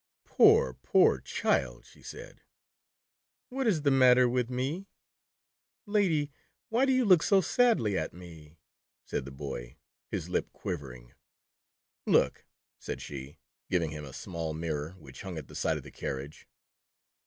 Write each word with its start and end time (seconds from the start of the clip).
"Poor, 0.25 0.73
poor 0.73 1.19
child," 1.19 1.85
she 1.85 2.01
said. 2.01 2.41
"What 3.49 3.67
is 3.67 3.83
the 3.83 3.91
matter 3.91 4.27
with 4.27 4.49
me; 4.49 4.87
Lady, 5.85 6.31
why 6.69 6.85
do 6.87 6.91
you 6.91 7.05
look 7.05 7.21
so 7.21 7.39
sadly 7.39 7.95
at 7.99 8.11
me?" 8.11 8.57
said 9.05 9.25
the 9.25 9.31
Boy, 9.31 9.77
his 10.09 10.27
lip 10.27 10.51
quivering. 10.53 11.13
Look," 12.07 12.45
said 12.79 12.99
she, 12.99 13.37
giving 13.69 13.91
him 13.91 14.03
a 14.05 14.11
small 14.11 14.55
mirror 14.55 14.93
which 14.97 15.21
hung 15.21 15.37
at 15.37 15.47
the 15.47 15.53
side 15.55 15.77
of 15.77 15.83
the 15.83 15.91
carriage. 15.91 16.47